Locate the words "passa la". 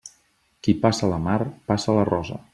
0.85-1.21, 1.73-2.09